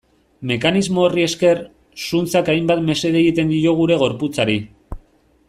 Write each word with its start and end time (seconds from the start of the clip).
Mekanismo 0.51 1.03
horri 1.07 1.25
esker, 1.25 1.61
zuntzak 2.07 2.49
hainbat 2.55 2.83
mesede 2.89 3.21
egiten 3.21 3.53
dio 3.57 3.75
gure 3.83 4.01
gorputzari. 4.07 4.59